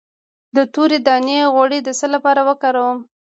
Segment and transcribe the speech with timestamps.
[0.55, 2.97] د تورې دانې غوړي د څه لپاره وکاروم؟